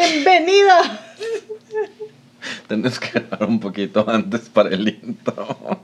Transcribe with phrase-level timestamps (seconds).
[0.00, 0.98] ¡Bienvenida!
[2.66, 5.82] Tenemos que grabar un poquito antes para el intro.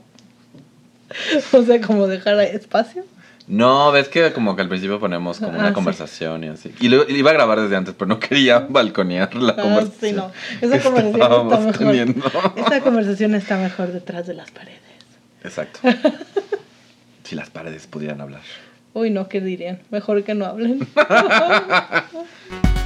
[1.53, 3.05] O sea, como dejar espacio.
[3.47, 5.73] No, ves que como que al principio ponemos como Ah, una sí.
[5.75, 6.73] conversación y así.
[6.79, 9.99] Y lo iba a grabar desde antes, pero no quería balconear la Ah, conversación.
[10.01, 10.31] sí, no.
[10.61, 11.77] Esa que conversación está estábamos mejor.
[11.77, 12.31] teniendo.
[12.55, 14.79] Esta conversación está mejor detrás de las paredes.
[15.43, 15.79] Exacto.
[17.23, 18.39] Si las paredes pudieran hablar.
[18.93, 19.81] Uy, no, ¿qué dirían?
[19.91, 20.87] Mejor que no hablen.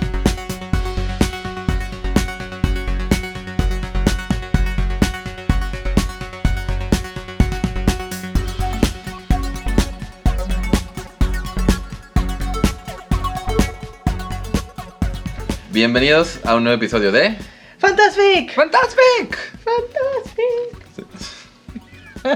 [15.73, 17.33] Bienvenidos a un nuevo episodio de
[17.77, 18.53] ¡Fantastic!
[18.53, 19.37] Fantastic.
[19.63, 21.07] ¡Fantastic!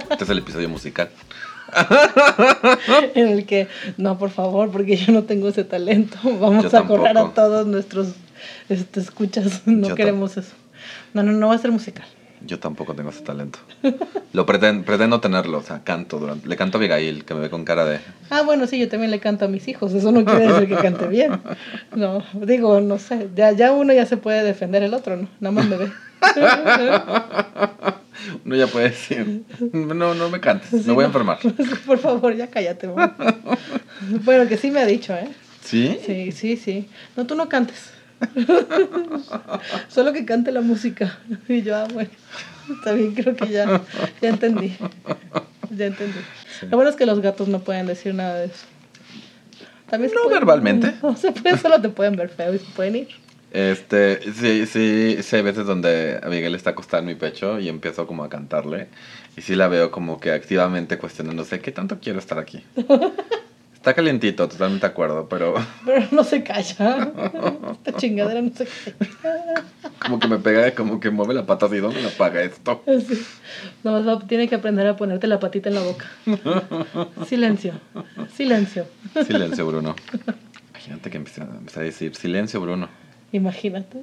[0.10, 1.10] Este es el episodio musical.
[3.14, 3.68] En el que,
[3.98, 6.18] no, por favor, porque yo no tengo ese talento.
[6.24, 8.14] Vamos Yo a correr a todos nuestros
[8.70, 9.64] este, escuchas.
[9.66, 10.54] No Yo queremos eso.
[11.14, 12.08] No, no, no va a ser musical.
[12.46, 13.60] Yo tampoco tengo ese talento.
[14.34, 16.48] Lo pretendo, pretendo tenerlo, o sea, canto durante.
[16.48, 18.00] Le canto a Abigail, que me ve con cara de.
[18.30, 19.94] Ah, bueno, sí, yo también le canto a mis hijos.
[19.94, 21.40] Eso no quiere decir que cante bien.
[21.96, 23.30] No, digo, no sé.
[23.36, 25.28] Ya, ya uno ya se puede defender el otro, ¿no?
[25.40, 25.92] Nada más me ve.
[28.46, 29.44] Uno ya puede decir.
[29.74, 31.08] No, no me cantes, me Sí, voy a no.
[31.08, 31.38] enfermar.
[31.86, 33.16] Por favor, ya cállate, mamá.
[34.24, 35.28] Bueno, que sí me ha dicho, ¿eh?
[35.62, 36.00] ¿Sí?
[36.06, 36.88] Sí, sí, sí.
[37.16, 37.92] No, tú no cantes.
[39.90, 41.18] Solo que cante la música.
[41.48, 42.10] Y yo, ah, bueno.
[42.96, 43.82] Bien, creo que ya,
[44.22, 44.76] ya entendí.
[45.70, 46.20] Ya entendí.
[46.70, 48.66] Lo bueno es que los gatos no pueden decir nada de eso.
[49.90, 50.94] También No pueden- verbalmente.
[51.04, 53.08] No se pueden, solo te pueden ver feo y se pueden ir.
[53.52, 58.06] Este, sí, sí, sí, hay veces donde Abigail está acostada en mi pecho y empiezo
[58.08, 58.88] como a cantarle.
[59.38, 62.64] Y sí la veo como que activamente cuestionándose, ¿qué tanto quiero estar aquí?
[63.86, 65.54] Está calientito, totalmente de acuerdo, pero
[65.86, 67.12] Pero no se calla.
[67.72, 69.64] Esta chingadera no se calla.
[70.00, 72.82] como que me pega, como que mueve la pata así, ¿dónde la paga esto?
[72.88, 73.24] Sí.
[73.84, 76.08] No, va- tiene que aprender a ponerte la patita en la boca.
[77.28, 77.74] Silencio.
[78.36, 78.88] Silencio.
[79.24, 79.96] Silencio, Bruno.
[80.72, 82.90] Imagínate que empieza, empieza a decir, silencio, Bruno.
[83.34, 84.00] Imagínate.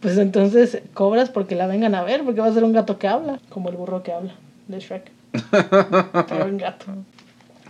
[0.00, 3.06] Pues entonces cobras porque la vengan a ver, porque va a ser un gato que
[3.06, 4.34] habla, como el burro que habla
[4.66, 5.12] de Shrek.
[6.28, 6.86] Pero en gato.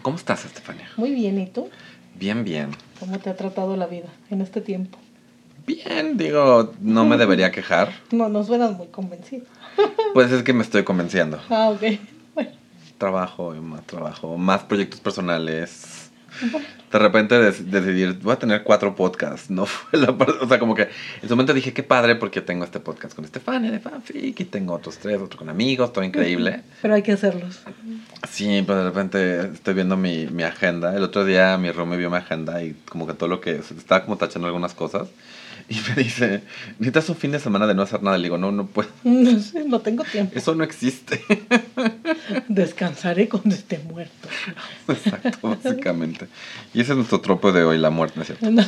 [0.06, 0.88] ¿Cómo estás, Estefania?
[0.96, 1.68] Muy bien, ¿y tú?
[2.14, 2.70] Bien, bien.
[3.00, 4.98] ¿Cómo te ha tratado la vida en este tiempo?
[5.66, 7.92] Bien, digo, no me debería quejar.
[8.12, 9.46] No, no suenas muy convencido.
[10.14, 11.40] Pues es que me estoy convenciendo.
[11.50, 11.98] Ah, ok.
[12.36, 12.50] Bueno,
[12.98, 16.05] Trabajo y más trabajo, más proyectos personales.
[16.92, 20.74] De repente decidir, voy a tener cuatro podcasts, no fue la par- O sea, como
[20.74, 20.82] que
[21.20, 24.44] en su momento dije, qué padre porque tengo este podcast con Estefania de Fanfic y
[24.44, 26.62] tengo otros tres, otro con amigos, todo increíble.
[26.80, 27.60] pero hay que hacerlos.
[28.30, 30.96] Sí, pero de repente estoy viendo mi, mi agenda.
[30.96, 33.56] El otro día mi me vio mi agenda y como que todo lo que...
[33.56, 35.08] Estaba como tachando algunas cosas.
[35.68, 36.42] Y me dice,
[36.78, 38.16] necesitas un fin de semana de no hacer nada.
[38.18, 38.88] Le digo, no, no puedo.
[39.04, 40.32] No sé, no tengo tiempo.
[40.38, 41.20] Eso no existe.
[42.48, 44.28] Descansaré cuando esté muerto.
[44.88, 46.28] Exacto, básicamente.
[46.72, 48.50] Y ese es nuestro tropo de hoy, la muerte, ¿no es cierto?
[48.50, 48.64] No.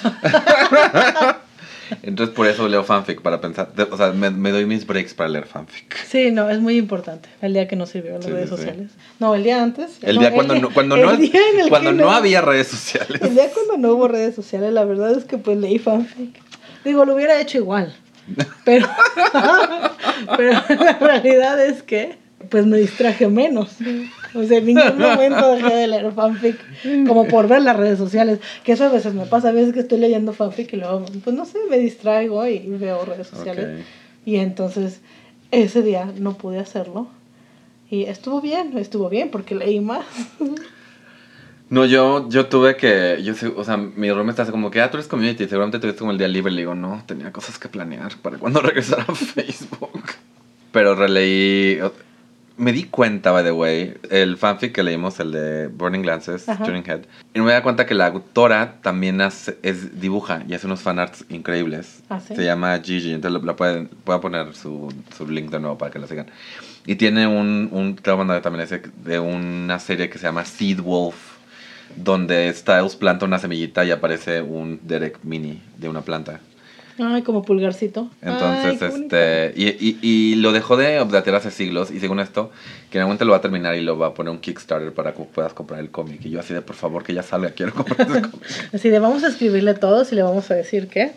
[2.03, 3.71] Entonces por eso leo fanfic, para pensar...
[3.91, 5.97] o sea, me, me doy mis breaks para leer fanfic.
[6.07, 7.29] Sí, no, es muy importante.
[7.41, 8.91] El día que no sirvió las Sí, redes sí, sociales.
[9.19, 9.93] No, el día antes.
[10.03, 11.23] El No, día cuando no, cuando el no, en
[11.61, 13.23] el cuando que no había redes sociales.
[13.23, 16.39] El día cuando no hubo redes sociales, la verdad es que pues leí fanfic.
[16.85, 17.95] Digo, lo hubiera hecho igual.
[18.65, 18.87] Pero,
[20.37, 22.17] pero la realidad es que
[22.51, 23.77] pues me distraje menos.
[24.35, 26.57] O sea, en ningún momento dejé de leer fanfic
[27.07, 28.39] como por ver las redes sociales.
[28.65, 31.35] Que eso a veces me pasa, a veces que estoy leyendo fanfic y luego, pues
[31.35, 33.81] no sé, me distraigo y veo redes sociales.
[33.81, 33.87] Ok.
[34.25, 35.01] Y entonces
[35.51, 37.09] ese día no pude hacerlo.
[37.91, 40.05] Y estuvo bien, estuvo bien porque leí más.
[41.71, 44.91] No, yo, yo tuve que, yo o sea, mi room está así como que, ah,
[44.91, 46.53] tú eres community, seguramente tuviste como el día libre.
[46.53, 50.05] Le digo, no, tenía cosas que planear para cuando regresara a Facebook.
[50.73, 51.79] Pero releí,
[52.59, 56.65] me di cuenta, by the way, el fanfic que leímos, el de Burning Glances, Ajá.
[56.65, 57.03] Turning Head,
[57.33, 61.25] y me di cuenta que la autora también hace, es, dibuja y hace unos fanarts
[61.29, 62.03] increíbles.
[62.11, 62.35] ¿Ah, sí?
[62.35, 65.93] Se llama Gigi, entonces la pueden, voy a poner su, su link de nuevo para
[65.93, 66.27] que la sigan.
[66.85, 70.25] Y tiene un, un te voy a mandar también ese, de una serie que se
[70.25, 71.38] llama Seed Wolf,
[71.97, 76.41] donde Styles planta una semillita y aparece un Derek mini de una planta.
[77.01, 78.11] Ay, como pulgarcito.
[78.23, 79.17] Ay, Entonces, bonito.
[79.17, 82.51] este, y, y, y lo dejó de updatear hace siglos y según esto,
[82.91, 84.93] que en algún momento lo va a terminar y lo va a poner un Kickstarter
[84.93, 86.25] para que puedas comprar el cómic.
[86.25, 88.47] Y yo así de, por favor, que ya salga, quiero comprar ese cómic.
[88.75, 91.13] Así de vamos a escribirle todos y le vamos a decir que.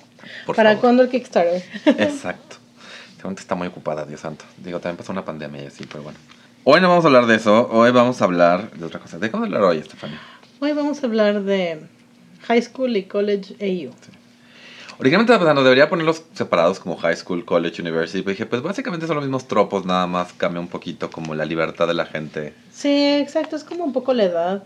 [0.46, 1.64] Por ¿Para cuándo el Kickstarter?
[1.86, 2.58] Exacto.
[3.16, 4.46] Seguramente está muy ocupada, Dios santo.
[4.58, 6.20] Digo, también pasó una pandemia y así, pero bueno.
[6.64, 9.18] Hoy no vamos a hablar de eso, hoy vamos a hablar de otra cosa.
[9.18, 10.20] ¿De qué vamos a hablar hoy, Estefania?
[10.64, 11.88] Hoy vamos a hablar de
[12.44, 13.90] High School y College AU.
[15.00, 18.22] Originalmente estaba pensando, debería ponerlos separados como high school, college, university.
[18.22, 21.46] Pero dije, pues básicamente son los mismos tropos, nada más cambia un poquito como la
[21.46, 22.54] libertad de la gente.
[22.72, 24.64] Sí, exacto, es como un poco la edad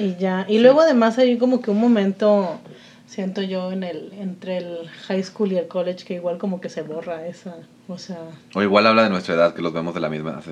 [0.00, 0.46] y ya.
[0.48, 2.58] Y luego además hay como que un momento,
[3.06, 6.70] siento yo, en el entre el high school y el college que igual como que
[6.70, 7.54] se borra esa,
[7.86, 8.18] o sea...
[8.52, 10.42] O igual habla de nuestra edad, que los vemos de la misma.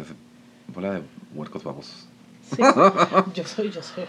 [0.68, 1.00] Bola de
[1.34, 2.06] huercos babosos.
[2.48, 2.62] Sí,
[3.34, 4.04] yo soy, yo soy.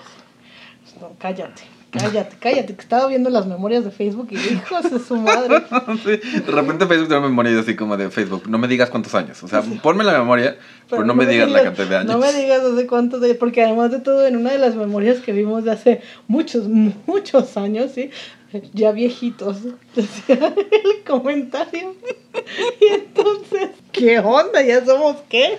[1.00, 5.16] No, cállate, cállate, cállate, que estaba viendo las memorias de Facebook y hijos de su
[5.18, 5.64] madre.
[6.04, 8.44] Sí, De repente Facebook tiene una memoria así como de Facebook.
[8.48, 9.42] No me digas cuántos años.
[9.44, 10.58] O sea, ponme la memoria,
[10.90, 12.12] pero, no, me digas la cantidad de años.
[12.12, 15.20] No me digas hace cuántos años, porque además de todo, en una de las memorias
[15.20, 18.12] que vimos de hace muchos, muchos años, ¿sí?
[18.74, 19.58] Ya viejitos,
[19.96, 21.96] decía el comentario.
[22.82, 24.62] Y entonces, ¿qué onda?
[24.62, 25.58] ¿Ya somos qué?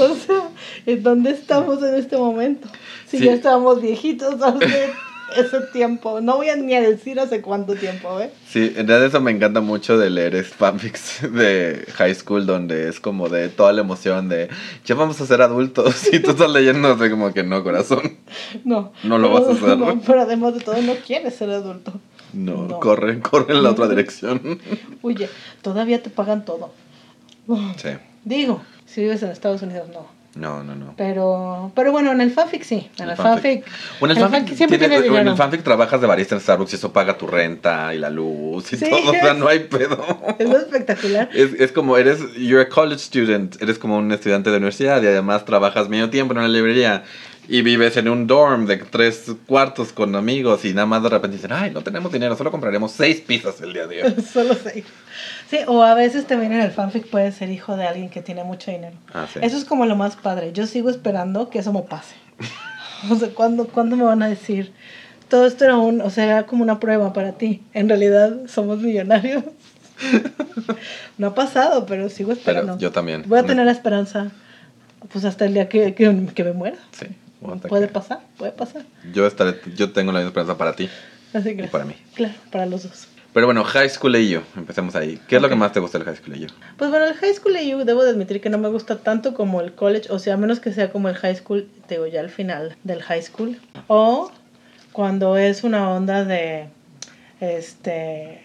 [0.00, 0.48] O sea,
[0.84, 2.68] ¿en dónde estamos en este momento?
[3.12, 3.24] Si Sí.
[3.26, 4.90] ya estábamos viejitos hace
[5.36, 6.20] ese tiempo.
[6.22, 8.30] No voy a ni a decir hace cuánto tiempo, ¿eh?
[8.48, 12.88] Sí, en realidad eso me encanta mucho de leer es fanfics de high school donde
[12.88, 14.48] es como de toda la emoción de
[14.86, 18.16] ya vamos a ser adultos y tú estás leyendo así como que no, corazón.
[18.64, 18.92] No.
[19.04, 19.78] No lo pero- vas a hacer.
[19.78, 21.92] no, pero además de todo, no quieres ser adulto.
[22.32, 22.80] No, No.
[22.80, 24.58] corre, corre en la otra dirección.
[25.02, 25.28] Oye,
[25.60, 26.72] todavía te pagan todo.
[27.76, 27.90] Sí.
[28.24, 30.06] Digo, si vives en Estados Unidos, no.
[30.34, 30.94] No, no, no.
[30.96, 32.88] Pero, pero bueno, en el fanfic sí.
[32.98, 33.64] En el, El fanfic.
[33.64, 34.00] fanfic.
[34.00, 36.40] Bueno, el el fanfic, fanfic siempre tiene- tiene en el fanfic trabajas de barista en
[36.40, 38.88] Starbucks y eso paga tu renta y la luz y Sí.
[38.88, 39.10] todo.
[39.10, 40.02] O sea, no hay pedo.
[40.38, 41.28] Es espectacular.
[41.34, 45.06] Es, es como eres, you're a college student, eres como un estudiante de universidad y
[45.06, 47.04] además trabajas medio tiempo en una librería
[47.48, 51.36] y vives en un dorm de tres cuartos con amigos y nada más de repente
[51.36, 54.14] dicen, ay, no tenemos dinero, solo compraremos seis pizzas el día de hoy.
[54.32, 54.84] Solo seis.
[55.52, 58.42] Sí, o a veces también en el fanfic puedes ser hijo de alguien que tiene
[58.42, 58.96] mucho dinero.
[59.12, 59.38] Ah, sí.
[59.42, 60.50] Eso es como lo más padre.
[60.54, 62.14] Yo sigo esperando que eso me pase.
[63.10, 64.72] O sea, ¿cuándo, ¿cuándo me van a decir?
[65.28, 67.60] Todo esto era un, o sea, era como una prueba para ti.
[67.74, 69.44] En realidad somos millonarios.
[71.18, 72.72] No ha pasado, pero sigo esperando.
[72.72, 73.24] Pero yo también.
[73.26, 74.30] Voy a tener la esperanza,
[75.12, 76.78] pues hasta el día que, que, que me muera.
[76.92, 77.06] Sí.
[77.68, 78.82] Puede que- pasar, puede pasar.
[79.12, 80.88] Yo, estaré, yo tengo la misma esperanza para ti.
[81.34, 81.94] Así que, para mí.
[82.14, 83.08] Claro, para los dos.
[83.32, 85.18] Pero bueno, High School EU, empecemos ahí.
[85.26, 86.48] ¿Qué es lo que más te gusta del High School EU?
[86.76, 89.62] Pues bueno, el high school EU debo de admitir que no me gusta tanto como
[89.62, 92.20] el college, o sea, a menos que sea como el high school, te digo ya
[92.20, 94.30] al final del high school, o
[94.92, 96.68] cuando es una onda de,
[97.40, 98.42] este,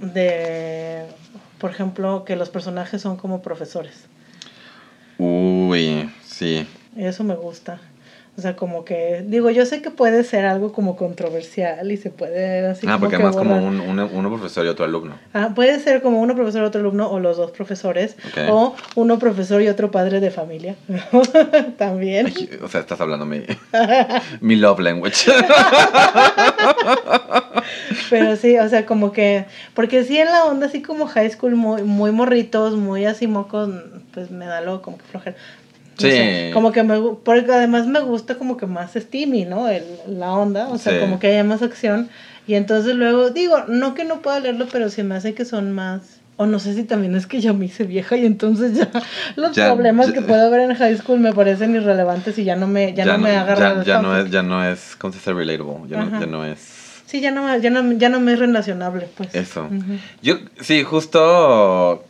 [0.00, 1.04] de,
[1.58, 4.06] por ejemplo, que los personajes son como profesores,
[5.18, 6.66] Uy, sí.
[6.96, 7.78] eso me gusta.
[8.36, 12.10] O sea, como que, digo, yo sé que puede ser algo como controversial y se
[12.10, 15.14] puede así ah, como porque que además como un, uno, uno profesor y otro alumno.
[15.32, 18.38] Ah, puede ser como uno profesor, otro alumno, o los dos profesores, Ok.
[18.50, 20.74] o uno profesor y otro padre de familia.
[21.78, 22.26] También.
[22.26, 23.42] Ay, o sea, estás hablando mi,
[24.40, 25.30] mi love language.
[28.10, 29.44] Pero sí, o sea, como que,
[29.74, 33.70] porque sí en la onda así como high school, muy, muy morritos, muy así mocos,
[34.12, 35.36] pues me da lo como que flojera.
[36.00, 36.10] No Sí.
[36.10, 39.68] sé, como que me, porque además me gusta como que más steamy, ¿no?
[39.68, 40.98] El, la onda, o sea, Sí.
[41.00, 42.08] como que haya más acción.
[42.46, 45.72] Y entonces luego, digo, no que no pueda leerlo, pero se me hace que son
[45.72, 46.20] más...
[46.36, 48.90] O no sé si también es que ya me hice vieja y entonces ya
[49.36, 52.56] los Ya- problemas ya- que puedo ver en high school me parecen irrelevantes y ya
[52.56, 55.20] no me, ya no, me agarran ya, ya no es, ya no es, ¿cómo se
[55.20, 55.32] dice?
[55.32, 55.88] Relatable.
[55.88, 56.58] Ya no, ya no es
[57.06, 59.32] Sí, ya no, me- ya, no, ya no me es relacionable, pues.
[59.32, 59.66] eso.
[59.66, 59.98] Ujú.
[60.22, 62.04] Yo, sí, justo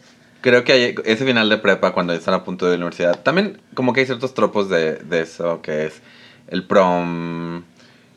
[0.45, 3.23] creo que hay ese final de prepa cuando están a punto de la universidad.
[3.23, 6.03] También como que hay ciertos tropos de, de eso que es
[6.49, 7.63] el prom.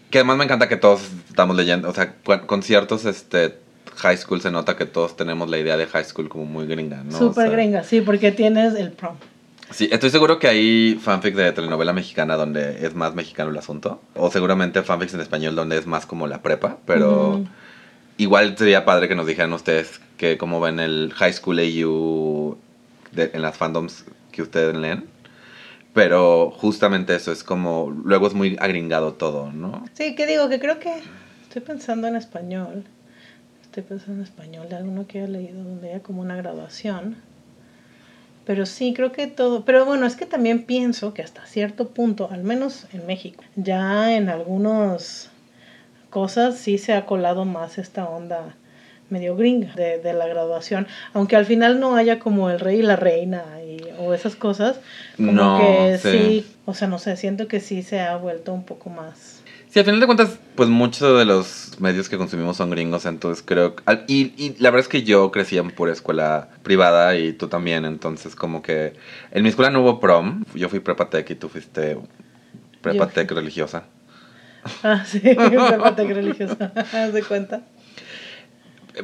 [0.09, 2.15] Que además me encanta que todos estamos leyendo, o sea,
[2.45, 3.57] con ciertos este,
[3.95, 7.01] high school se nota que todos tenemos la idea de high school como muy gringa,
[7.01, 7.15] ¿no?
[7.15, 9.15] O Súper sea, gringa, sí, porque tienes el prom.
[9.71, 14.01] Sí, estoy seguro que hay fanfic de telenovela mexicana donde es más mexicano el asunto.
[14.15, 16.77] O seguramente fanfics en español donde es más como la prepa.
[16.85, 17.45] Pero.
[18.17, 22.57] Igual sería padre que nos dijeran ustedes que cómo ven el High School AU
[23.15, 25.05] en las fandoms que ustedes leen.
[25.93, 27.89] Pero justamente eso es como...
[28.03, 29.83] Luego es muy agringado todo, ¿no?
[29.93, 30.93] Sí, que digo, que creo que
[31.41, 32.83] estoy pensando en español.
[33.63, 37.15] Estoy pensando en español de alguno que haya leído donde haya como una graduación.
[38.45, 39.65] Pero sí, creo que todo.
[39.65, 44.15] Pero bueno, es que también pienso que hasta cierto punto, al menos en México, ya
[44.15, 45.31] en algunas
[46.09, 48.55] cosas sí se ha colado más esta onda
[49.09, 50.87] medio gringa de, de la graduación.
[51.13, 54.79] Aunque al final no haya como el rey y la reina y, o esas cosas.
[55.15, 56.09] Como No, que sí.
[56.11, 59.41] sí, o sea, no sé, siento que sí se ha vuelto un poco más.
[59.69, 63.43] Sí, al final de cuentas, pues muchos de los medios que consumimos son gringos, entonces
[63.45, 63.75] creo...
[64.07, 67.83] Y, y la verdad es que yo crecí en pura escuela privada y tú también,
[67.85, 68.93] entonces como que...
[69.31, 71.97] En mi escuela no hubo prom, yo fui prepa tech y tú fuiste
[72.81, 73.83] prepa tech religiosa.
[74.83, 76.71] Ah, sí, prepa tech religiosa.
[76.93, 77.61] ¿Haz de cuenta?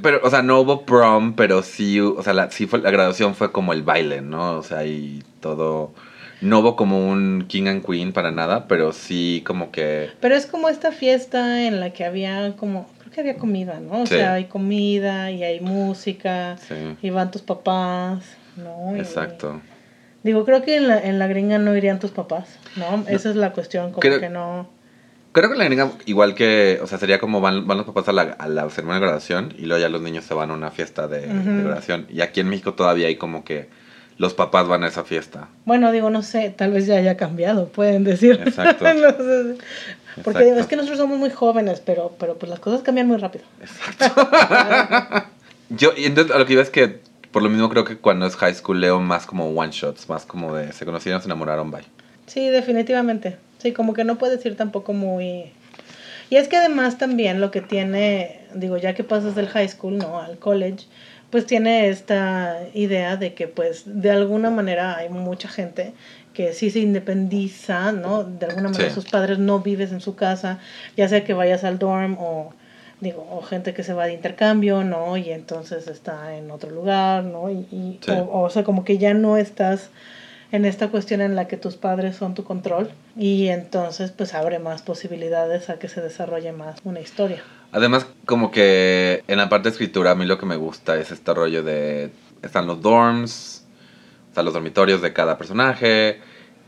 [0.01, 3.35] Pero, o sea, no hubo prom, pero sí, o sea, la, sí fue, la graduación
[3.35, 4.57] fue como el baile, ¿no?
[4.57, 5.93] O sea, y todo...
[6.41, 10.09] No hubo como un king and queen para nada, pero sí como que...
[10.19, 14.01] Pero es como esta fiesta en la que había como, creo que había comida, ¿no?
[14.01, 14.15] O Sí.
[14.15, 18.25] sea, hay comida y hay música Sí, y van tus papás,
[18.57, 18.93] ¿no?
[18.97, 19.61] Y- exacto.
[20.23, 23.05] Digo, creo que en la, en la gringa no irían tus papás, ¿no?
[23.07, 24.67] Esa es la cuestión, como Creo- que no...
[25.33, 28.13] Creo que la gringa, igual que, o sea, sería como van, van los papás a
[28.13, 30.71] la, a la ceremonia de graduación y luego ya los niños se van a una
[30.71, 31.63] fiesta de, de Ujú.
[31.65, 32.05] graduación.
[32.09, 33.67] Y aquí en México todavía hay como que
[34.17, 35.49] los papás van a esa fiesta.
[35.65, 38.39] Bueno, digo, no sé, tal vez ya haya cambiado, pueden decir.
[38.45, 38.85] Exacto.
[38.93, 40.21] No sé.
[40.23, 40.59] Porque digo, Exacto.
[40.61, 43.45] es que nosotros somos muy jóvenes, pero, pero pues las cosas cambian muy rápido.
[45.69, 46.99] Yo, y entonces a lo que iba es que,
[47.31, 50.25] por lo mismo creo que cuando es high school leo más como one shots, más
[50.25, 51.81] como de se conocieron, se enamoraron, bye.
[52.27, 53.37] Sí, definitivamente.
[53.63, 55.45] Sí, como que no puedes ir tampoco muy...
[56.29, 59.97] Y es que además también lo que tiene, digo, ya que pasas del high school,
[59.97, 60.19] ¿no?
[60.19, 60.85] Al college,
[61.29, 65.93] pues tiene esta idea de que pues de alguna manera hay mucha gente
[66.33, 68.23] que sí se independiza, ¿no?
[68.25, 68.95] De alguna manera Sí.
[68.95, 70.59] sus padres no vives en su casa,
[70.97, 72.53] ya sea que vayas al dorm o
[72.99, 75.15] digo, o gente que se va de intercambio, ¿no?
[75.17, 77.49] Y entonces está en otro lugar, ¿no?
[77.51, 78.11] Y, y- Sí.
[78.11, 79.89] o, o sea, como que ya no estás
[80.53, 84.59] en esta cuestión en la que tus padres son tu control y entonces pues abre
[84.59, 87.41] más posibilidades a que se desarrolle más una historia.
[87.71, 91.11] Además, como que en la parte de escritura, a mí lo que me gusta es
[91.11, 92.11] este rollo de.
[92.43, 93.65] Están los dorms,
[94.29, 96.19] o sea, los dormitorios de cada personaje,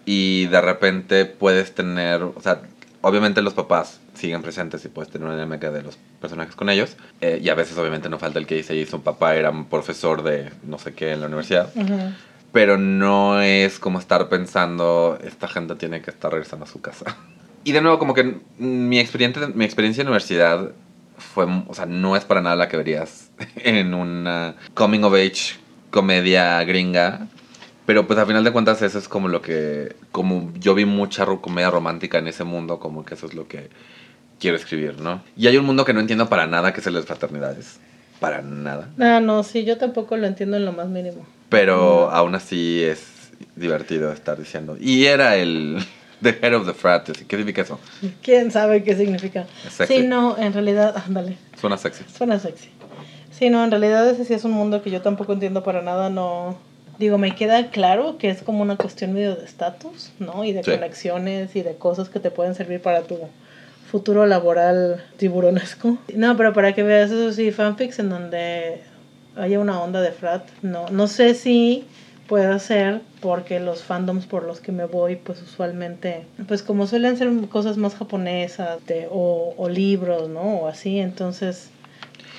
[0.04, 2.24] y de repente puedes tener.
[2.24, 2.62] O sea,
[3.02, 6.98] obviamente los papás siguen presentes y puedes tener una dinámica de los personajes con ellos.
[7.22, 9.66] eh, y a veces, obviamente, no falta el que dice: y su papá era un
[9.66, 11.72] profesor de no sé qué en la universidad.
[12.56, 17.18] Pero no es como estar pensando, esta gente tiene que estar regresando a su casa.
[17.66, 20.72] Y de nuevo, como que mi experiencia, mi experiencia en universidad
[21.18, 25.56] fue, o sea, no es para nada la que verías en una coming of age
[25.90, 27.28] comedia gringa.
[27.88, 31.26] Pero pues a final de cuentas eso es como lo que, como yo vi mucha
[31.26, 33.70] comedia romántica en ese mundo, como que eso es lo que
[34.40, 35.24] quiero escribir, ¿no?
[35.36, 37.80] Y hay un mundo que no entiendo para nada, que es el de las fraternidades.
[38.20, 38.92] Para nada.
[39.00, 41.26] Ah, no, sí, yo tampoco lo entiendo en lo más mínimo.
[41.50, 44.78] Pero aún así es divertido estar diciendo.
[44.80, 45.78] Y era el
[46.22, 47.06] the head of the frat.
[47.10, 47.80] ¿Qué significa eso?
[48.22, 49.46] ¿Quién sabe qué significa?
[49.70, 50.02] Sexy.
[50.02, 52.04] Sí, no, en realidad, ándale, Suena sexy.
[52.16, 52.70] suena sexy.
[53.32, 56.10] Sí, no, en realidad ese sí es un mundo que yo tampoco entiendo para nada,
[56.10, 56.58] no...
[56.98, 60.46] Digo, me queda claro que es como una cuestión medio de estatus, ¿no?
[60.46, 60.72] Y de Sí.
[60.72, 63.18] conexiones y de cosas que te pueden servir para tu
[63.92, 65.98] futuro laboral tiburonesco.
[66.16, 68.82] No, pero para que veas eso sí, fanfics en donde
[69.38, 71.86] haya una onda de frat, no, no sé si
[72.28, 77.18] pueda ser porque los fandoms por los que me voy, pues usualmente, pues como suelen
[77.18, 80.42] ser cosas más japonesas de, o, o libros, ¿no?
[80.42, 81.70] O así, entonces,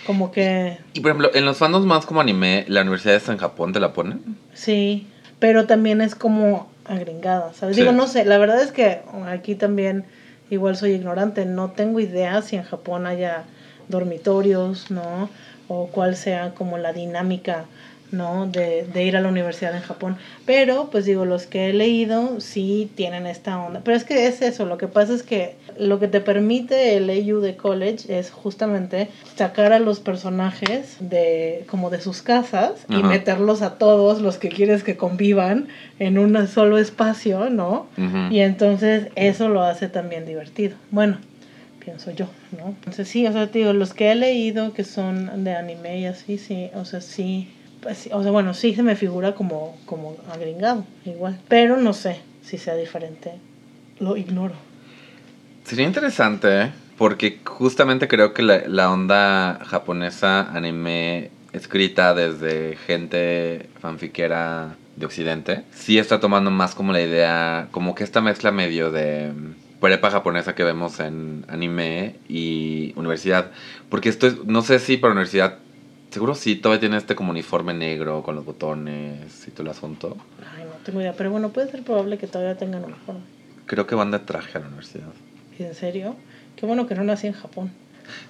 [0.07, 3.39] como que Y por ejemplo, en los fandoms más como anime, la universidad está en
[3.39, 4.37] Japón, ¿te la ponen?
[4.55, 5.07] sí,
[5.39, 7.77] pero también es como agringada, ¿sabes?
[7.77, 7.83] Sí.
[7.83, 10.05] Digo, no sé, la verdad es que aquí también
[10.51, 13.45] igual soy ignorante, no tengo idea si en Japón haya
[13.89, 15.29] dormitorios, ¿no?
[15.69, 17.65] O cuál sea como la dinámica,
[18.13, 18.47] ¿no?
[18.47, 20.17] De, de ir a la universidad en Japón.
[20.45, 23.81] Pero, pues digo, los que he leído sí tienen esta onda.
[23.85, 27.11] Pero es que es eso, lo que pasa es que lo que te permite el
[27.11, 33.03] AU de college es justamente sacar a los personajes de como de sus casas y
[33.03, 35.69] meterlos a todos los que quieres que convivan
[35.99, 37.87] en un solo espacio, ¿no?
[38.31, 40.77] Y entonces eso lo hace también divertido.
[40.91, 41.19] Bueno,
[41.87, 42.27] pienso yo,
[42.59, 42.71] ¿no?
[42.71, 46.07] Entonces sí, o sea, te digo, los que he leído que son de anime y
[46.07, 47.49] así, sí, o sea, sí,
[47.81, 51.93] pues, sí, o sea, bueno, sí se me figura como, como agringado, igual, pero no
[51.93, 53.35] sé si sea diferente,
[54.01, 54.55] lo ignoro.
[55.63, 56.73] Sería interesante, ¿eh?
[56.99, 65.63] porque justamente creo que la, la onda japonesa anime escrita desde gente fanfiquera de Occidente,
[65.73, 69.31] sí está tomando más como la idea, como que esta mezcla medio de
[69.81, 73.51] prepa japonesa que vemos en anime y universidad.
[73.89, 75.59] Porque esto es, no sé si para universidad,
[76.11, 80.17] seguro sí, todavía tiene este como uniforme negro con los botones y todo el asunto.
[80.57, 83.23] Ay, no tengo idea, pero bueno, puede ser probable que todavía tengan uniforme.
[83.67, 85.13] Creo que van de traje a la universidad.
[85.59, 86.17] ¿En serio?
[86.57, 87.71] Qué bueno que no nací en Japón.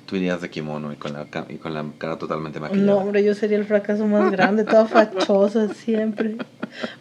[0.07, 2.87] Tú irías de kimono y con la, y con la cara totalmente maquillada.
[2.87, 6.37] No, hombre, yo sería el fracaso más grande, toda fachosa siempre.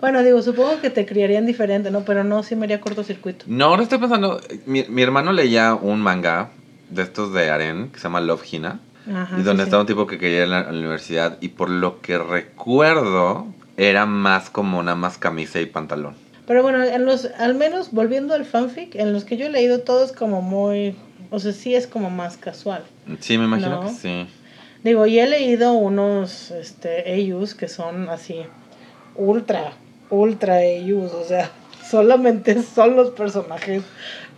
[0.01, 2.01] Bueno, digo, supongo que te criarían diferente, ¿no?
[2.05, 3.45] Pero no, sí me haría cortocircuito.
[3.47, 4.39] No, ahora estoy pensando.
[4.65, 6.49] Mi, mi hermano leía un manga
[6.89, 8.79] de estos de Aren que se llama Love Hina.
[9.07, 11.37] Ajá, y donde sí, estaba un tipo que quería ir a la, a la universidad.
[11.41, 13.45] Y por lo que recuerdo,
[13.77, 16.15] era más como nada más camisa y pantalón.
[16.47, 19.79] Pero bueno, en los, al menos volviendo al fanfic, en los que yo he leído
[19.79, 20.95] todo es como muy,
[21.31, 22.83] o sea, sí es como más casual.
[23.19, 23.87] Sí, me imagino No.
[23.87, 24.27] que sí.
[24.83, 28.41] Digo, y he leído unos este, AUs que son así,
[29.15, 29.73] ultra,
[30.09, 31.49] ultra AUs, o sea,
[31.89, 33.83] solamente son los personajes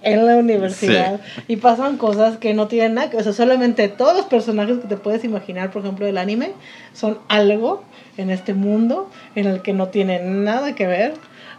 [0.04, 4.16] en la universidad y pasan cosas que no tienen nada que o sea, solamente todos
[4.16, 6.52] los personajes que te puedes imaginar, por ejemplo, del anime,
[6.94, 7.84] son algo
[8.16, 11.14] en este mundo en el que no tienen nada que ver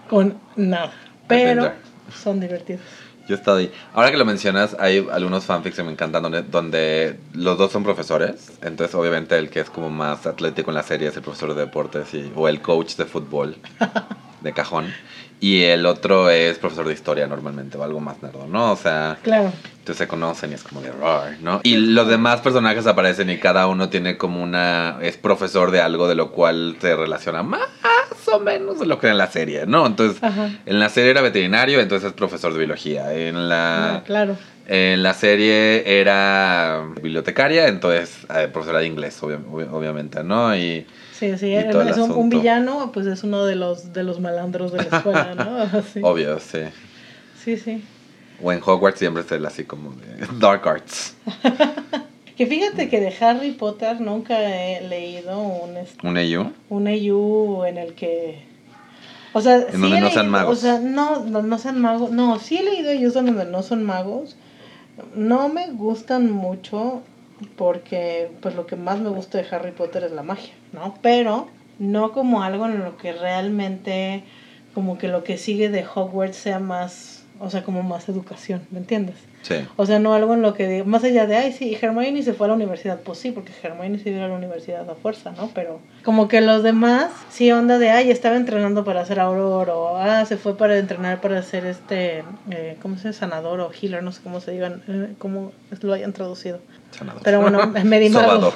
[0.09, 0.93] con nada,
[1.27, 1.73] pero
[2.15, 2.81] son divertidos.
[3.29, 3.71] Yo he estado ahí.
[3.93, 7.85] Ahora que lo mencionas, hay algunos fanfics que me encantan donde, donde los dos son
[7.85, 8.53] profesores.
[8.63, 11.61] Entonces, obviamente, el que es como más atlético en la serie es el profesor de
[11.61, 13.57] deportes y, o el coach de fútbol
[14.41, 14.95] de cajón.
[15.41, 18.73] Y el otro es profesor de historia normalmente, o algo más nerdo, ¿no?
[18.73, 19.53] O sea, claro.
[19.79, 20.91] entonces se conocen y es como de
[21.41, 21.61] ¿no?
[21.63, 24.99] Y los demás personajes aparecen y cada uno tiene como una.
[25.03, 27.69] es profesor de algo de lo cual se relaciona más
[28.27, 29.87] o menos lo que en la serie, ¿no?
[29.87, 30.21] Entonces,
[30.67, 33.15] en la serie era veterinario, entonces es profesor de biología.
[33.15, 33.97] En la.
[33.97, 34.37] Ah, claro.
[34.67, 40.55] En la serie era bibliotecaria, entonces eh, profesora de inglés, obviamente, ¿no?
[40.55, 40.85] Y
[41.19, 44.99] Sí, sí, es un, villano, pues es uno de los, de los malandros de la
[44.99, 46.09] escuela, ¿no?
[46.09, 46.61] Obvio, sí.
[47.43, 47.83] Sí, sí.
[48.41, 51.17] O en Hogwarts siempre es el así como de Dark Arts.
[52.39, 55.75] que fíjate que de Harry Potter nunca he leído un...
[56.05, 56.53] ¿Un EU?
[56.71, 58.47] Un EU en el que...
[59.33, 60.59] O sea, en donde no sean magos.
[60.59, 62.13] O sea, no, no, no sean magos.
[62.13, 64.37] No, sí he leído ellos donde no son magos.
[65.17, 67.03] No me gustan mucho
[67.57, 70.95] porque pues lo que más me gusta de Harry Potter es la magia, ¿no?
[71.03, 71.49] Pero
[71.81, 74.23] no como algo en lo que realmente
[74.75, 78.79] como que lo que sigue de Hogwarts sea más, o sea, como más educación, ¿me
[78.79, 79.17] entiendes?
[79.43, 79.55] Sí.
[79.77, 82.47] O sea, no algo en lo que, más allá de, ay, sí, Hermione se fue
[82.47, 85.51] a la universidad, pues sí, porque Hermione se iba a la universidad a fuerza, ¿no?
[85.55, 89.97] Pero como que los demás, sí, onda de, ay, estaba entrenando para hacer Aurora, o,
[89.97, 93.21] ah, se fue para entrenar para hacer este, eh, ¿cómo se dice?
[93.21, 96.61] Sanador o healer, no sé cómo se digan, eh, cómo lo hayan traducido.
[96.91, 97.23] Sanador.
[97.23, 98.53] Pero bueno, Medimago.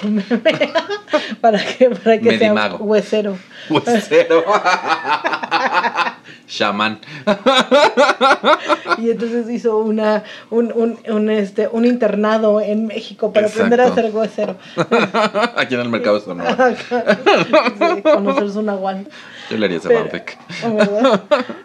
[1.40, 3.36] para que, para que sea huesero.
[3.70, 4.44] Huesero.
[6.52, 6.98] Shaman.
[8.98, 13.86] y entonces hizo una, un, un, un, este, un internado en México para aprender a
[13.86, 14.56] hacer huesero.
[15.56, 16.54] Aquí en el mercado sonoro.
[16.76, 19.08] sí, conocer su nahual.
[19.50, 20.38] Yo le haría ese fanfic.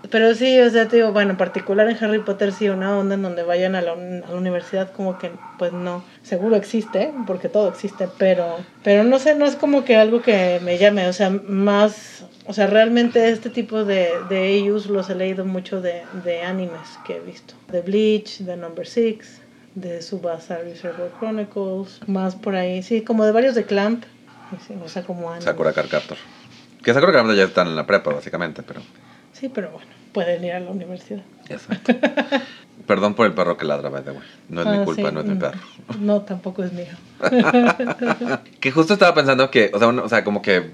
[0.09, 3.15] Pero sí, o sea, te digo, bueno, en particular en Harry Potter sí, una onda
[3.15, 7.49] en donde vayan a la, a la universidad como que, pues no, seguro existe, porque
[7.49, 11.13] todo existe, pero, pero no sé, no es como que algo que me llame, o
[11.13, 16.03] sea, más, o sea, realmente este tipo de, de ellos los he leído mucho de,
[16.23, 19.41] de animes que he visto, de Bleach, de Number Six,
[19.75, 24.03] de Subasa Reservoir Chronicles, más por ahí, sí, como de varios de Clamp,
[24.83, 25.43] o sea, como animes.
[25.43, 26.17] Sakura Carcaptor.
[26.83, 28.81] Que Sakura Carcaptor ya están en la prepa, básicamente, pero...
[29.33, 31.21] Sí, pero bueno, pueden ir a la universidad.
[31.49, 31.93] Exacto.
[32.87, 34.21] Perdón por el perro que ladra, by the way.
[34.49, 35.59] No es mi Ah, culpa, sí, no es mi perro.
[35.99, 36.85] No, tampoco es mío.
[38.59, 40.71] Que justo estaba pensando que, o sea, uno- o sea, como que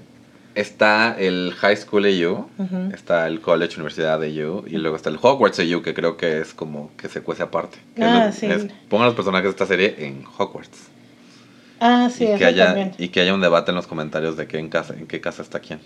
[0.54, 2.90] está el High School EU, Ujú.
[2.92, 6.54] está el College Universidad EU y luego está el Hogwarts EU, que creo que es
[6.54, 7.78] como que se cuece aparte.
[8.00, 8.46] Ah, es- sí.
[8.46, 10.88] es- pongan los personajes de esta serie en Hogwarts.
[11.80, 12.92] Ah, sí, y, eso que haya, también.
[12.98, 15.42] y que haya un debate en los comentarios de qué en, casa, en qué casa
[15.42, 15.80] está quién.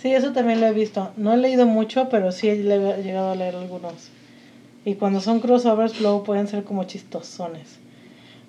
[0.00, 1.12] Sí, eso también lo he visto.
[1.16, 4.10] No he leído mucho, pero sí he llegado a leer algunos.
[4.84, 7.78] Y cuando son crossovers, luego pueden ser como chistosones.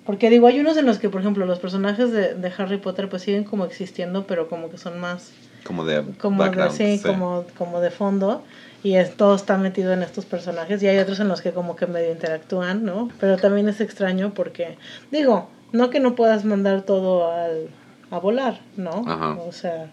[0.06, 3.08] Porque digo, hay unos en los que, por ejemplo, los personajes de, de Harry Potter
[3.08, 5.30] pues siguen como existiendo, pero como que son más
[5.64, 6.76] Como de como de, background.
[6.76, 7.02] sí, sí.
[7.04, 8.42] Como, como de fondo.
[8.84, 10.82] Y es, todo está metido en estos personajes.
[10.82, 13.10] Y hay otros en los que como que medio interactúan, ¿no?
[13.20, 14.76] Pero también es extraño porque,
[15.12, 17.68] digo, no que no puedas mandar todo al,
[18.10, 19.04] a volar, ¿no?
[19.06, 19.38] Ajá.
[19.40, 19.86] O sea,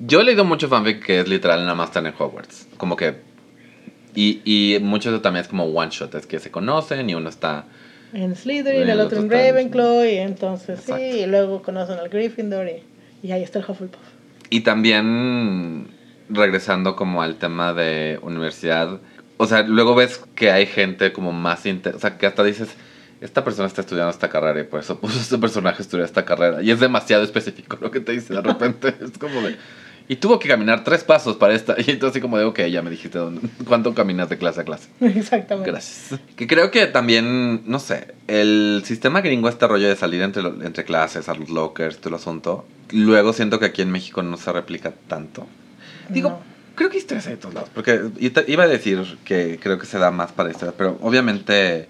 [0.00, 2.66] Yo he leído mucho fanfic que es literal nada más están en Hogwarts.
[2.76, 3.28] Como que...
[4.14, 7.66] Y, y mucho también es como one shot, es que se conocen y uno está...
[8.12, 10.96] en Slytherin, Y el el otro en otro está en- Ravenclaw, y entonces Exacto.
[11.00, 12.82] sí, y luego conocen al Gryffindor, y,
[13.22, 14.00] y ahí está el Hufflepuff.
[14.50, 15.88] Y también
[16.28, 19.00] regresando como al tema de universidad,
[19.36, 22.76] o sea, luego ves que hay gente como más o sea, que hasta dices,
[23.20, 26.24] esta persona está estudiando esta carrera y por eso puso este personaje a estudiar esta
[26.24, 26.62] carrera.
[26.62, 28.94] Y es demasiado específico lo que te dice de repente.
[29.00, 29.56] es como de...
[30.10, 31.76] Y tuvo que caminar tres pasos para esta.
[31.78, 34.64] Y entonces así como de, ok, ya me dijiste dónde, cuánto caminas de clase a
[34.64, 34.88] clase.
[35.00, 35.70] Exactamente.
[35.70, 36.18] Gracias.
[36.34, 40.84] Que creo que también, no sé, el sistema gringo, este rollo de salir entre, entre
[40.84, 44.50] clases, a los lockers, todo el asunto, luego siento que aquí en México no se
[44.52, 45.46] replica tanto.
[46.08, 46.40] Digo, No.
[46.74, 48.00] creo que historias hay de todos lados, porque
[48.48, 51.88] iba a decir que creo que se da más para historias, pero obviamente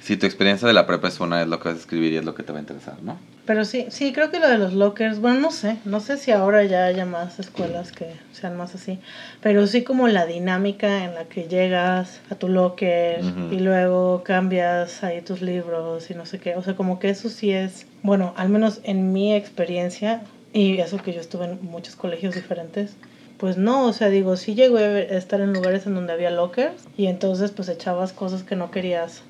[0.00, 2.18] si tu experiencia de la prepa es una, es lo que vas a escribir y
[2.18, 3.18] es lo que te va a interesar, ¿no?
[3.48, 6.30] Pero sí, sí, creo que lo de los lockers, bueno, no sé, no sé si
[6.32, 8.98] ahora ya haya más escuelas que sean más así,
[9.40, 15.02] pero sí como la dinámica en la que llegas a tu locker y luego cambias
[15.02, 18.34] ahí tus libros y no sé qué, o sea, como que eso sí es, bueno,
[18.36, 20.20] al menos en mi experiencia,
[20.52, 22.96] y eso que yo estuve en muchos colegios diferentes,
[23.38, 26.84] pues no, o sea, digo, sí ver- a estar en lugares en donde había lockers
[26.98, 29.22] y entonces pues echabas cosas que no querías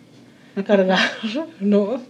[0.64, 0.98] cargar,
[1.60, 2.00] ¿no?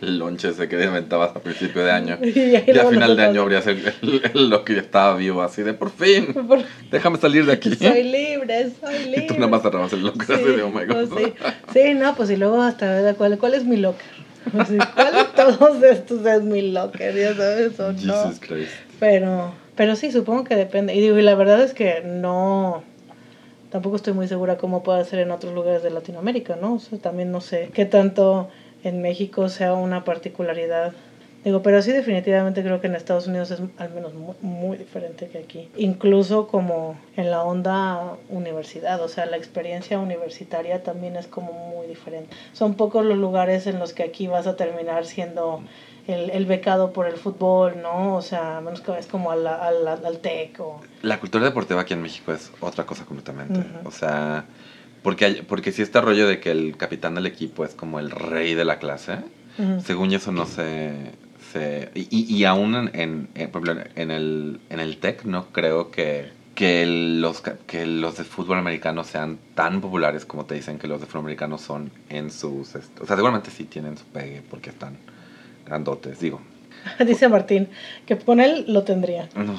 [0.00, 2.18] El lonche ese que inventabas a principio de año.
[2.22, 5.90] Y Y a final de año el- el lo que estaba vivo, así de por
[5.90, 7.74] fin, Por- déjame salir de aquí.
[7.76, 9.24] Soy libre, soy libre.
[9.24, 11.08] Y tú nada más cerrabas el locker así de oh my god.
[11.08, 11.32] no, sí.
[11.72, 14.22] Sí, no, pues y luego hasta cuál, cuál es mi locker.
[14.58, 17.14] Así, ¿Cuál de todos estos es mi locker?
[17.14, 17.98] Ya sabes, o no.
[18.24, 18.72] Jesus Christ.
[18.98, 20.94] Pero, pero sí, supongo que depende.
[20.96, 22.82] Y digo, y la verdad es que no.
[23.72, 26.74] Tampoco estoy muy segura cómo puede ser en otros lugares de Latinoamérica, ¿no?
[26.74, 28.50] O sea, también no sé qué tanto
[28.84, 30.92] en México sea una particularidad.
[31.42, 35.28] Digo, pero sí definitivamente creo que en Estados Unidos es al menos muy, muy diferente
[35.28, 35.70] que aquí.
[35.78, 41.86] Incluso como en la onda universidad, o sea, la experiencia universitaria también es como muy
[41.86, 42.28] diferente.
[42.52, 45.62] Son pocos los lugares en los que aquí vas a terminar siendo
[46.06, 48.16] el, el becado por el fútbol, ¿no?
[48.16, 50.80] O sea, menos que vayas como al, al, al TEC o...
[51.02, 53.60] La cultura deportiva aquí en México es otra cosa completamente.
[53.84, 54.44] O sea,
[55.02, 58.10] porque, hay- porque si este rollo de que el capitán del equipo es como el
[58.10, 59.18] rey de la clase,
[59.84, 61.12] según eso no se...
[61.52, 63.28] se y, y, aún en, en,
[63.94, 69.04] en, el, en el TEC no creo que, que, los, que los de fútbol americano
[69.04, 72.74] sean tan populares como te dicen que los de fútbol americano son en sus...
[72.74, 74.96] est- O sea, seguramente sí tienen su pegue porque están
[75.66, 76.40] grandotes, digo.
[77.06, 77.68] Dice Martín
[78.06, 79.28] que con él lo tendría.
[79.34, 79.58] No,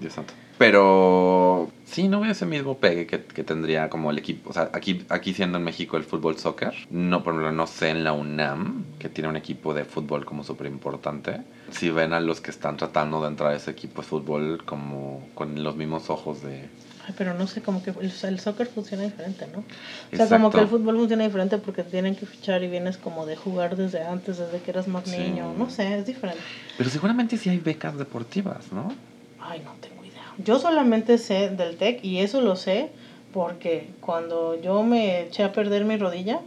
[0.00, 0.34] Dios santo.
[0.58, 4.50] Pero sí, no veo ese mismo pegue que, que tendría como el equipo.
[4.50, 7.90] O sea, aquí, aquí siendo en México el fútbol soccer, no, por ejemplo, no sé
[7.90, 12.18] en la UNAM, que tiene un equipo de fútbol como súper importante, si ven a
[12.18, 16.10] los que están tratando de entrar a ese equipo de fútbol como con los mismos
[16.10, 16.68] ojos de...
[17.16, 19.60] Pero no sé, como que el, el soccer funciona diferente, ¿no?
[19.60, 20.50] O sea, como Exacto.
[20.50, 24.02] que el fútbol funciona diferente porque tienen que fichar y vienes como de jugar desde
[24.02, 25.18] antes, desde que eras más Sí.
[25.18, 25.54] niño.
[25.56, 26.42] No sé, es diferente.
[26.76, 28.92] Pero seguramente sí hay becas deportivas, ¿no?
[29.40, 30.22] Ay, no tengo idea.
[30.38, 32.90] Yo solamente sé del TEC y eso lo sé
[33.32, 36.40] porque cuando yo me eché a perder mi rodilla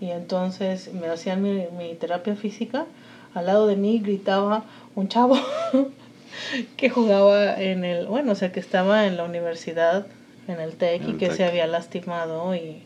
[0.00, 2.86] y entonces me hacían mi, mi terapia física,
[3.34, 4.64] al lado de mí gritaba
[4.94, 5.36] un chavo
[6.76, 10.06] que jugaba en el, bueno, o sea, que estaba en la universidad,
[10.48, 11.36] en el TEC En y que TEC.
[11.36, 12.82] se había lastimado y,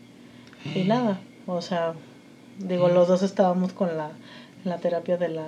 [0.74, 1.18] y nada.
[1.46, 1.94] O sea,
[2.58, 4.10] digo, los dos estábamos con la,
[4.64, 5.44] la terapia de la...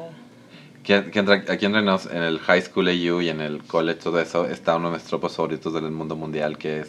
[0.85, 1.19] Aquí
[1.67, 4.91] entre nos, en el high school AU y en el college, todo eso, está uno
[4.91, 6.89] de mis tropos favoritos del mundo mundial, que es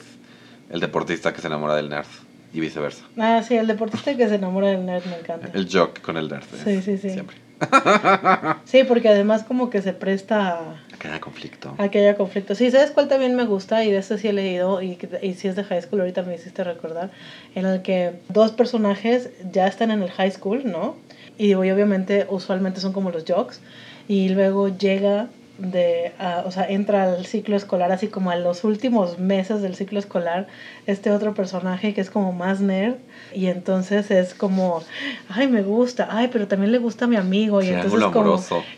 [0.70, 2.06] el deportista que se enamora del nerd
[2.54, 3.04] y viceversa.
[3.18, 5.50] Ah, sí, el deportista que se enamora del nerd me encanta.
[5.54, 6.46] El joke con el nerd.
[6.64, 7.10] Sí, sí, sí.
[7.10, 7.36] Siempre.
[8.66, 11.76] Sí, porque además como que se presta a, Que haya conflicto.
[11.78, 12.56] a que haya conflicto.
[12.56, 13.84] Sí, ¿sabes cuál también me gusta?
[13.84, 16.36] Y de este sí he leído, y, y si es de high school, ahorita me
[16.36, 17.10] hiciste recordar,
[17.56, 20.96] en el que dos personajes ya están en el high school, ¿no?
[21.38, 23.62] Y digo, y obviamente, usualmente son como los jocks,
[24.08, 25.28] y luego llega
[25.60, 29.76] de, a- o sea, entra al ciclo escolar, así como a los últimos meses del
[29.76, 30.48] ciclo escolar,
[30.88, 32.96] este otro personaje que es como más nerd,
[33.34, 34.82] y entonces es como,
[35.30, 38.32] ay, me gusta, ay, pero también le gusta a mi amigo, y entonces como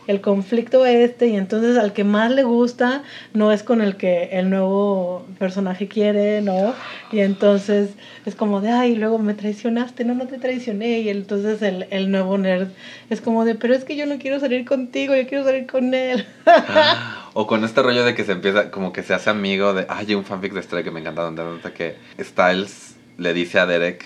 [0.07, 4.29] el conflicto este y entonces al que más le gusta no es con el que
[4.33, 6.73] el nuevo personaje quiere, ¿no?
[7.11, 7.91] Y entonces
[8.25, 12.11] es como de, ay, luego me traicionaste, no, no te traicioné y entonces el, el
[12.11, 12.69] nuevo nerd
[13.09, 15.93] es como de, pero es que yo no quiero salir contigo, yo quiero salir con
[15.93, 16.25] él.
[17.33, 19.85] O con este rollo de que se empieza, como que se hace amigo de.
[19.87, 23.59] Ay, hay un fanfic de Stray que me encanta, donde nota que Styles le dice
[23.59, 24.03] a Derek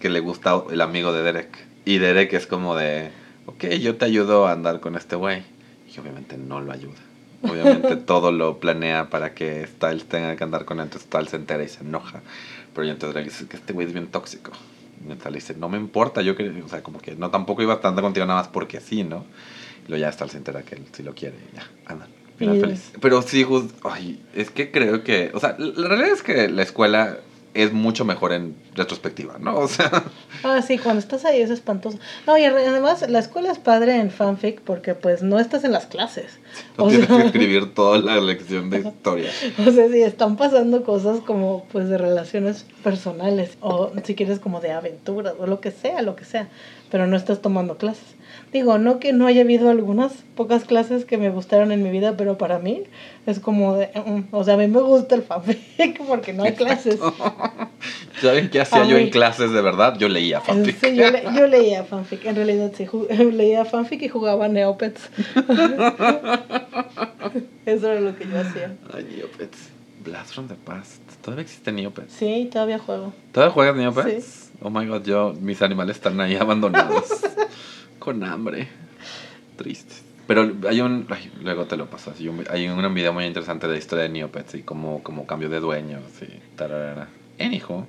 [0.00, 1.56] que le gusta el amigo de Derek.
[1.84, 3.10] Y Derek es como de.
[3.46, 5.44] Ok, yo te ayudo a andar con este güey.
[5.94, 6.98] Y obviamente no lo ayuda.
[7.42, 10.84] Obviamente todo lo planea para que Styles tenga que andar con él.
[10.84, 12.22] Entonces Styles se entera y se enoja.
[12.74, 14.50] Pero ya entonces Derek dice que este güey es bien tóxico.
[15.08, 17.74] Y Styles dice, no me importa, yo que, o sea, como que no tampoco iba
[17.74, 19.24] a estar contigo nada más porque sí, ¿no?
[19.88, 22.06] Y luego ya Styles se entera que él sí lo quiere y ya, anda.
[22.36, 22.92] Final Y- feliz.
[23.00, 26.62] Pero sí, just- ay, es que creo que, o sea, la realidad es que la
[26.62, 27.16] escuela
[27.54, 29.56] es mucho mejor en retrospectiva, ¿no?
[29.58, 30.04] O sea,
[30.44, 31.98] Ah, sí, cuando estás ahí es espantoso.
[32.26, 35.86] No, y además la escuela es padre en fanfic porque pues no estás en las
[35.86, 36.38] clases.
[36.76, 39.30] no O tienes sea- que escribir toda la lección de historia.
[39.66, 44.60] O sea, si están pasando cosas como pues de relaciones personales o si quieres como
[44.60, 46.48] de aventuras o lo que sea, lo que sea.
[46.90, 48.04] pero no estás tomando clases.
[48.52, 52.16] Digo, no que no haya habido algunas pocas clases que me gustaron en mi vida,
[52.16, 52.84] pero para mí
[53.26, 56.54] es como de, mm, o sea, a mí me gusta el fanfic porque no hay
[56.54, 56.98] clases.
[58.20, 59.96] ¿Saben qué hacía yo en clases de verdad?
[59.98, 60.78] Yo leía fanfic.
[60.80, 62.86] Sí, yo, le- yo leía fanfic, en realidad sí,
[63.32, 65.10] leía fanfic y jugaba Neopets.
[67.66, 68.74] Eso era lo que yo hacía.
[68.94, 69.70] Ay, Neopets.
[70.04, 71.02] Blast from the Past.
[71.22, 72.12] ¿Todavía existe Neopets?
[72.14, 73.12] Sí, todavía juego.
[73.32, 74.50] ¿Todavía juegas Neopets?
[74.62, 77.04] Oh my god, yo, mis animales están ahí abandonados.
[78.08, 78.66] Con hambre.
[79.56, 80.02] Tristes.
[80.26, 81.06] Pero hay un.
[81.10, 82.10] ay, luego te lo paso.
[82.18, 85.26] Hay un, hay un video muy interesante de la historia de Neopets y cómo, cómo
[85.26, 87.08] cambio de dueños y tararara.
[87.36, 87.86] Él dijo.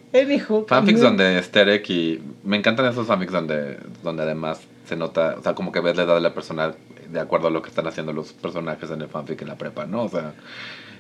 [0.67, 2.21] Fanfics donde Sterek y.
[2.43, 5.35] Me encantan esos fanfics donde, donde además se nota.
[5.39, 6.73] O sea, como que ves la edad de la persona
[7.09, 9.85] de acuerdo a lo que están haciendo los personajes en el fanfic en la prepa,
[9.85, 10.03] ¿no?
[10.03, 10.33] O sea,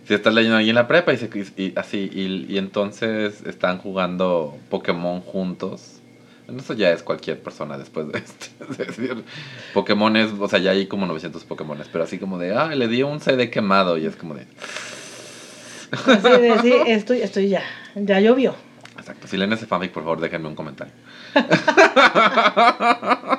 [0.07, 2.09] si estás leyendo ahí en la prepa y, se, y así.
[2.13, 5.98] Y, y entonces están jugando Pokémon juntos.
[6.57, 8.47] Eso ya es cualquier persona después de este.
[8.69, 9.23] Es decir,
[9.73, 10.31] Pokémon es.
[10.39, 11.87] O sea, ya hay como 900 Pokémones.
[11.91, 12.55] Pero así como de.
[12.55, 13.97] Ah, le di un CD quemado.
[13.97, 14.45] Y es como de.
[15.91, 17.63] Así de, sí, estoy, estoy ya.
[17.95, 18.55] Ya llovió.
[18.97, 19.27] Exacto.
[19.27, 20.93] Si leen ese fanfic, por favor, déjenme un comentario.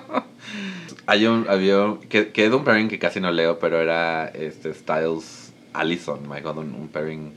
[1.06, 4.26] Hay un, había un- que, que es un pairing que casi no leo, pero era
[4.28, 7.34] este Styles Allison, my God, un, un pairing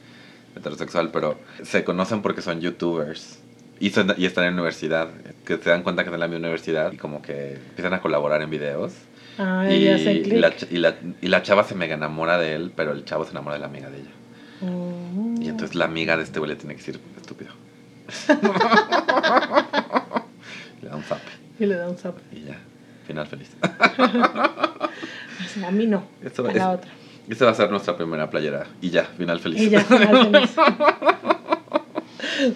[0.55, 3.39] heterosexual, pero se conocen porque son youtubers
[3.79, 5.09] y, son- y están en universidad,
[5.45, 8.01] que se dan cuenta que están en la misma universidad y como que empiezan a
[8.01, 8.93] colaborar en videos.
[9.37, 12.91] Ah, y, y la, y, la, y la chava se mega enamora de él, pero
[12.91, 14.11] el chavo se enamora de la amiga de ella.
[15.41, 17.51] Y entonces la amiga de este güey le tiene que decir estúpido.
[20.81, 21.19] le da un zap
[21.59, 22.17] Y le da un zap.
[22.31, 22.57] y ya.
[23.07, 23.49] Final feliz.
[25.65, 26.03] A mí no.
[26.23, 26.91] Esto, a es- la otra.
[27.27, 28.65] esta va a ser nuestra primera playera.
[28.81, 29.61] Y ya, final feliz.
[29.61, 30.55] Y ya, final feliz.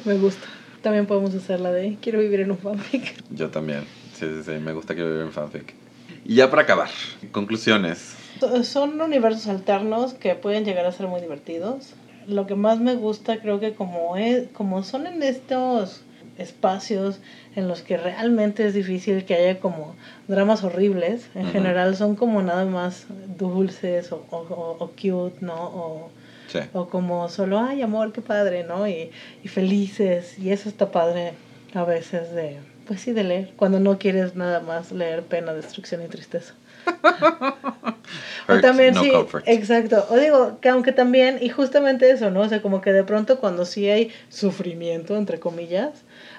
[0.05, 0.47] Me gusta.
[0.81, 3.15] También podemos hacer la de quiero vivir en un fanfic.
[3.29, 3.81] Yo también.
[4.13, 4.51] Sí, sí, sí.
[4.59, 5.73] Me gusta que vivir en fanfic.
[6.25, 6.89] Y ya para acabar.
[7.31, 8.15] Conclusiones.
[8.39, 11.93] So- Son universos alternos que pueden llegar a ser muy divertidos.
[12.27, 16.01] Lo que más me gusta creo que como es, como son en estos
[16.37, 17.19] espacios
[17.55, 19.95] en los que realmente es difícil que haya como
[20.27, 23.05] dramas horribles, en general son como nada más
[23.37, 25.55] dulces o, o, o- o cute, ¿no?
[25.55, 26.11] O,
[26.47, 26.59] Sí.
[26.73, 28.87] o como solo, ay amor, qué padre, ¿no?
[28.87, 29.11] Y,
[29.43, 31.33] y felices, y eso está padre
[31.73, 32.57] a veces de,
[32.87, 36.53] pues sí, de leer, cuando no quieres nada más leer pena, destrucción y tristeza.
[38.47, 39.43] o también no sí, comfort.
[39.47, 42.41] exacto, o digo, que aunque también, y justamente eso, ¿no?
[42.41, 45.91] O sea, como que de pronto cuando sí hay sufrimiento, entre comillas,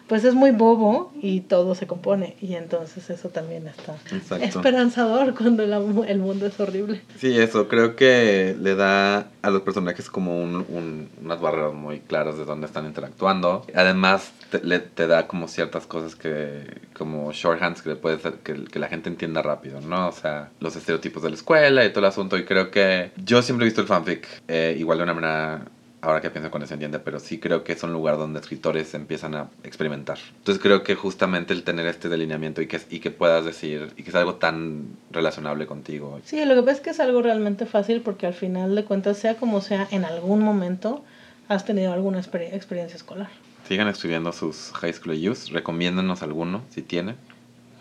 [0.06, 4.44] pues es muy bobo y todo se compone, y entonces eso también está Exacto.
[4.44, 7.02] esperanzador cuando la- el mundo es horrible.
[7.18, 7.68] Sí, eso.
[7.68, 12.44] Creo que le da a los personajes como un, un- unas barreras muy claras de
[12.44, 13.66] dónde están interactuando.
[13.74, 16.64] Además, te, le- te da como ciertas cosas que,
[16.96, 20.08] como shorthands que, le puede ser, que, que la gente entienda rápido, ¿no?
[20.08, 22.38] O sea, los estereotipos de la escuela y todo el asunto.
[22.38, 25.62] Y creo que yo siempre he visto el fanfic eh, igual de una manera
[26.00, 29.48] ahora que pienso condescendiente, pero sí creo que es un lugar donde escritores empiezan a
[29.64, 30.18] experimentar.
[30.38, 34.02] Entonces creo que justamente el tener este delineamiento y que, y que puedas decir, y
[34.02, 36.20] que es algo tan relacionable contigo.
[36.24, 39.18] Sí, lo que pasa es que es algo realmente fácil porque al final de cuentas,
[39.18, 41.04] sea como sea, en algún momento
[41.48, 43.30] has tenido alguna exper- experiencia escolar.
[43.66, 47.16] Sigan escribiendo sus high school youth, recomiéndenos alguno si tienen.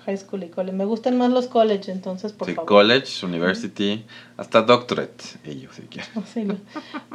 [0.07, 0.75] High school y college.
[0.75, 2.67] Me gustan más los college, entonces por Sí, favor.
[2.67, 4.05] college, university,
[4.37, 6.09] hasta doctorate, ellos si quieren.
[6.33, 6.57] Sí, lo-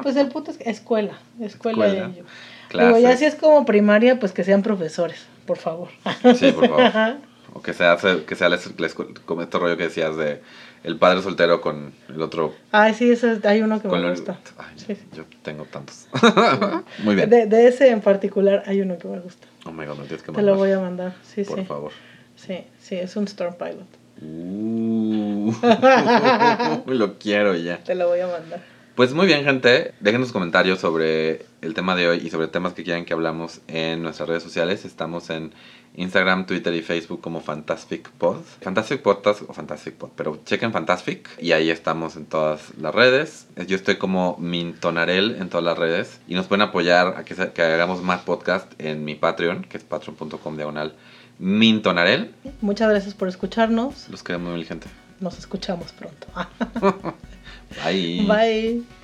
[0.03, 2.25] pues el punto es que escuela, escuela, Escuela, y ello.
[2.69, 2.97] clases.
[2.97, 5.89] Digo, ya si es como primaria, pues que sean profesores, por favor.
[6.37, 7.17] Sí, por favor.
[7.55, 10.41] O que sea, que sea la escu- como este rollo que decías de
[10.85, 12.55] el padre soltero con el otro.
[12.73, 14.39] Ay, sí, ese, hay uno que me gusta.
[14.59, 14.97] Ay, Sí.
[15.15, 16.09] Yo tengo tantos.
[17.05, 17.29] Muy bien.
[17.31, 19.47] De, de ese en particular hay uno que me gusta.
[19.65, 20.45] Oh my god, me tienes que Te mandar.
[20.45, 21.15] lo voy a mandar.
[21.23, 21.65] Sí, Por sí.
[21.65, 21.93] favor.
[22.45, 23.87] Sí, sí, es un Storm Pilot.
[24.21, 25.53] Uh,
[26.87, 27.79] lo quiero ya.
[27.85, 28.61] Te lo voy a mandar.
[28.97, 29.95] Pues muy bien, gente.
[30.01, 33.61] Dejen sus comentarios sobre el tema de hoy y sobre temas que quieran que hablamos
[33.69, 34.85] en nuestras redes sociales.
[34.85, 35.55] Estamos en
[35.95, 38.43] Instagram, Twitter y Facebook como Fantastic Pod.
[38.61, 43.47] Fantastic Podcast o Fantastic Pod, pero chequen Fantastic y ahí estamos en todas las redes.
[43.69, 47.63] Yo estoy como Mintonarel en todas las redes y nos pueden apoyar a que, que
[47.63, 50.97] hagamos más podcast en mi Patreon, que es patreon.com diagonal
[51.39, 52.35] Mintonarel.
[52.61, 54.09] Muchas gracias por escucharnos.
[54.11, 54.89] Los queremos muy, gente.
[55.21, 56.27] Nos escuchamos pronto.
[57.85, 58.27] Bye.
[58.27, 59.02] Bye.